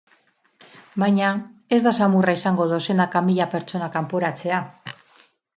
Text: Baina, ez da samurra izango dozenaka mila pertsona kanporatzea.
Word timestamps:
Baina, 1.03 1.27
ez 1.77 1.79
da 1.89 1.93
samurra 1.99 2.35
izango 2.39 2.67
dozenaka 2.73 3.23
mila 3.29 3.51
pertsona 3.55 3.91
kanporatzea. 3.99 4.67